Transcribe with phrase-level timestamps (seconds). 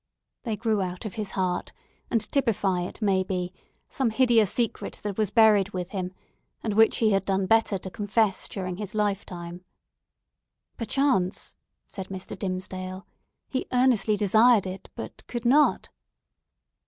[0.45, 1.71] They grew out of his heart,
[2.09, 3.53] and typify, it may be,
[3.87, 6.11] some hideous secret that was buried with him,
[6.63, 9.63] and which he had done better to confess during his lifetime."
[10.75, 12.35] "Perchance," said Mr.
[12.35, 13.05] Dimmesdale,
[13.47, 15.89] "he earnestly desired it, but could not."